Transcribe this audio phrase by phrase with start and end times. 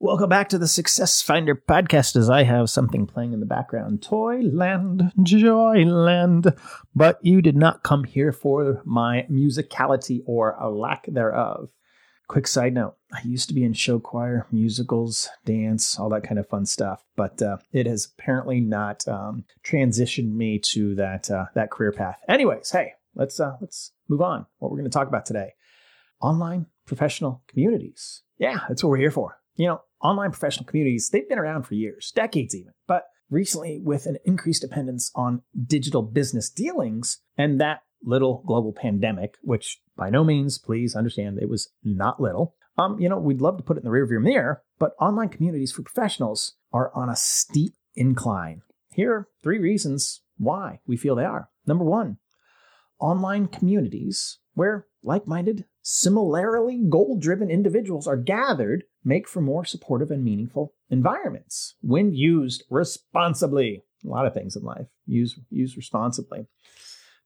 [0.00, 4.00] Welcome back to the Success Finder podcast as I have something playing in the background
[4.00, 6.56] Toyland, Joyland.
[6.94, 11.70] But you did not come here for my musicality or a lack thereof.
[12.28, 16.38] Quick side note I used to be in show choir, musicals, dance, all that kind
[16.38, 21.46] of fun stuff, but uh, it has apparently not um, transitioned me to that, uh,
[21.56, 22.20] that career path.
[22.28, 24.46] Anyways, hey, let's, uh, let's move on.
[24.58, 25.54] What we're going to talk about today
[26.20, 28.22] online professional communities.
[28.38, 29.40] Yeah, that's what we're here for.
[29.56, 32.72] You know, online professional communities, they've been around for years, decades even.
[32.86, 39.34] But recently, with an increased dependence on digital business dealings and that little global pandemic,
[39.42, 42.54] which by no means, please understand, it was not little.
[42.76, 45.72] Um, you know, we'd love to put it in the rearview mirror, but online communities
[45.72, 48.62] for professionals are on a steep incline.
[48.92, 51.48] Here are three reasons why we feel they are.
[51.66, 52.18] Number one,
[53.00, 60.10] online communities where like minded, similarly goal driven individuals are gathered make for more supportive
[60.10, 63.82] and meaningful environments when used responsibly.
[64.04, 66.46] A lot of things in life use use responsibly.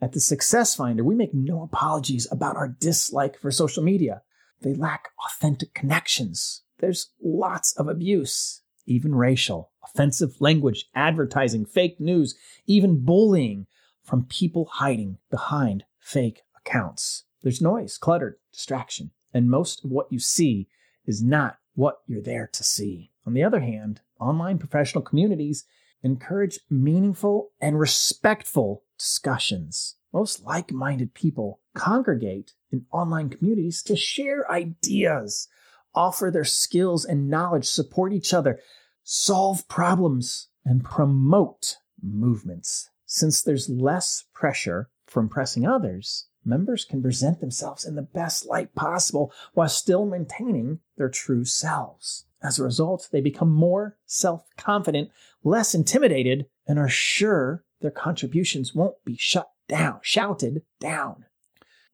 [0.00, 4.22] At the Success Finder, we make no apologies about our dislike for social media.
[4.60, 6.62] They lack authentic connections.
[6.78, 13.66] There's lots of abuse, even racial, offensive language, advertising, fake news, even bullying
[14.02, 17.24] from people hiding behind fake accounts.
[17.44, 20.66] There's noise, clutter, distraction, and most of what you see
[21.04, 23.10] is not what you're there to see.
[23.26, 25.66] On the other hand, online professional communities
[26.02, 29.96] encourage meaningful and respectful discussions.
[30.10, 35.46] Most like minded people congregate in online communities to share ideas,
[35.94, 38.58] offer their skills and knowledge, support each other,
[39.02, 42.88] solve problems, and promote movements.
[43.04, 48.74] Since there's less pressure from pressing others, members can present themselves in the best light
[48.74, 52.26] possible while still maintaining their true selves.
[52.42, 55.10] As a result, they become more self confident,
[55.42, 61.24] less intimidated, and are sure their contributions won't be shut down, shouted down.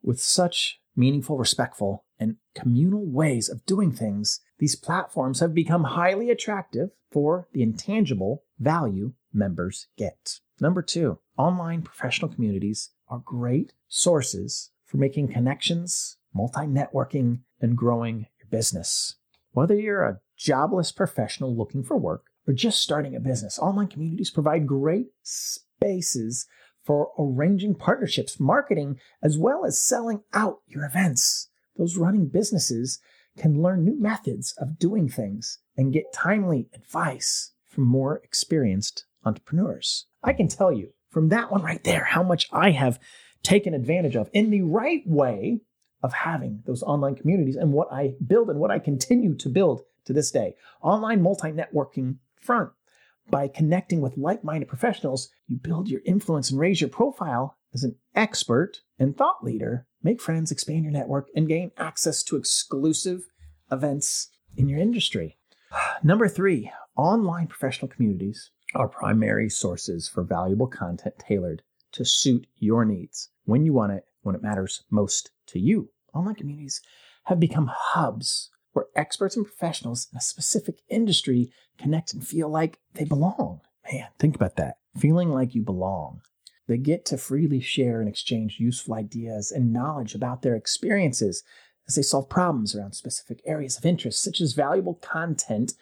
[0.03, 6.31] With such meaningful, respectful, and communal ways of doing things, these platforms have become highly
[6.31, 10.41] attractive for the intangible value members get.
[10.61, 18.27] Number two, online professional communities are great sources for making connections, multi networking, and growing
[18.39, 19.17] your business.
[19.53, 24.31] Whether you're a jobless professional looking for work or just starting a business, online communities
[24.31, 26.47] provide great spaces
[26.85, 31.49] for arranging partnerships, marketing, as well as selling out your events.
[31.77, 33.01] Those running businesses
[33.39, 40.07] can learn new methods of doing things and get timely advice from more experienced entrepreneurs.
[40.23, 42.99] I can tell you from that one right there how much I have
[43.43, 45.61] taken advantage of in the right way
[46.03, 49.83] of having those online communities and what I build and what I continue to build
[50.07, 50.57] to this day.
[50.83, 52.71] Online multi networking front.
[53.29, 57.85] By connecting with like minded professionals, you build your influence and raise your profile as
[57.85, 59.87] an expert and thought leader.
[60.03, 63.27] Make friends, expand your network, and gain access to exclusive
[63.71, 65.37] events in your industry.
[66.03, 72.85] Number three, online professional communities are primary sources for valuable content tailored to suit your
[72.85, 75.91] needs when you want it, when it matters most to you.
[76.15, 76.81] Online communities
[77.25, 82.79] have become hubs where experts and professionals in a specific industry connect and feel like
[82.95, 83.61] they belong.
[83.91, 84.77] Man, think about that.
[84.97, 86.21] Feeling like you belong.
[86.69, 91.43] They get to freely share and exchange useful ideas and knowledge about their experiences
[91.89, 95.73] as they solve problems around specific areas of interest, such as valuable content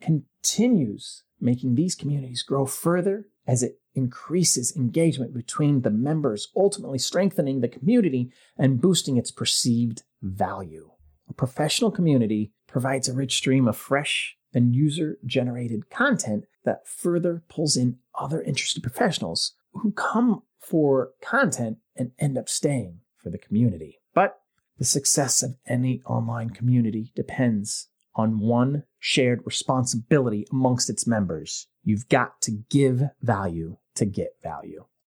[0.00, 7.60] continues making these communities grow further as it increases engagement between the members, ultimately strengthening
[7.60, 10.90] the community and boosting its perceived value.
[11.28, 17.42] A professional community provides a rich stream of fresh and user generated content that further
[17.48, 23.38] pulls in other interested professionals who come for content and end up staying for the
[23.38, 23.98] community.
[24.14, 24.40] But
[24.78, 31.68] the success of any online community depends on one shared responsibility amongst its members.
[31.84, 34.84] You've got to give value to get value.